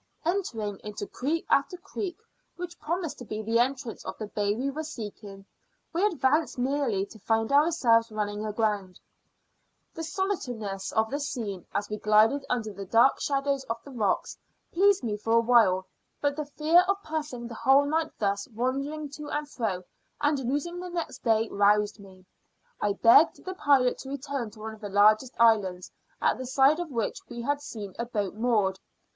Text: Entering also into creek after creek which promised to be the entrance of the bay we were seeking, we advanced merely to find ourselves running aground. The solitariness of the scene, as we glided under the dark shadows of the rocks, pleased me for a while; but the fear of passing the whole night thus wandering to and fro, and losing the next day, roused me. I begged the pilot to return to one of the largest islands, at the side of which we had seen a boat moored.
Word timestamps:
Entering 0.25 0.63
also 0.63 0.79
into 0.79 1.05
creek 1.05 1.45
after 1.47 1.77
creek 1.77 2.17
which 2.55 2.79
promised 2.79 3.19
to 3.19 3.23
be 3.23 3.43
the 3.43 3.59
entrance 3.59 4.03
of 4.03 4.17
the 4.17 4.25
bay 4.25 4.55
we 4.55 4.71
were 4.71 4.81
seeking, 4.81 5.45
we 5.93 6.03
advanced 6.03 6.57
merely 6.57 7.05
to 7.05 7.19
find 7.19 7.51
ourselves 7.51 8.11
running 8.11 8.43
aground. 8.43 8.99
The 9.93 10.01
solitariness 10.03 10.91
of 10.91 11.11
the 11.11 11.19
scene, 11.19 11.67
as 11.71 11.87
we 11.87 11.97
glided 11.97 12.47
under 12.49 12.73
the 12.73 12.87
dark 12.87 13.21
shadows 13.21 13.63
of 13.65 13.77
the 13.83 13.91
rocks, 13.91 14.35
pleased 14.73 15.03
me 15.03 15.17
for 15.17 15.33
a 15.33 15.39
while; 15.39 15.85
but 16.19 16.35
the 16.35 16.45
fear 16.45 16.79
of 16.87 17.03
passing 17.03 17.47
the 17.47 17.53
whole 17.53 17.85
night 17.85 18.09
thus 18.17 18.47
wandering 18.47 19.07
to 19.09 19.29
and 19.29 19.47
fro, 19.47 19.83
and 20.19 20.39
losing 20.39 20.79
the 20.79 20.89
next 20.89 21.19
day, 21.21 21.47
roused 21.49 21.99
me. 21.99 22.25
I 22.81 22.93
begged 22.93 23.45
the 23.45 23.53
pilot 23.53 23.99
to 23.99 24.09
return 24.09 24.49
to 24.49 24.61
one 24.61 24.73
of 24.73 24.81
the 24.81 24.89
largest 24.89 25.35
islands, 25.39 25.91
at 26.19 26.39
the 26.39 26.47
side 26.47 26.79
of 26.79 26.89
which 26.89 27.19
we 27.29 27.43
had 27.43 27.61
seen 27.61 27.93
a 27.99 28.05
boat 28.07 28.33
moored. 28.33 28.79